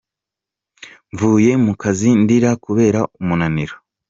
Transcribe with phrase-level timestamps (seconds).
[1.11, 3.75] Mvuye mu kazi ndira kubera umunaniro”.